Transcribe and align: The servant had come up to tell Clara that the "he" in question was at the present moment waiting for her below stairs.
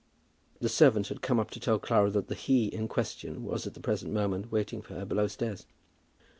The 0.59 0.67
servant 0.67 1.09
had 1.09 1.21
come 1.21 1.39
up 1.39 1.51
to 1.51 1.59
tell 1.59 1.77
Clara 1.77 2.09
that 2.09 2.27
the 2.27 2.33
"he" 2.33 2.65
in 2.65 2.87
question 2.87 3.43
was 3.45 3.67
at 3.67 3.75
the 3.75 3.79
present 3.79 4.11
moment 4.11 4.51
waiting 4.51 4.81
for 4.81 4.95
her 4.95 5.05
below 5.05 5.27
stairs. 5.27 5.67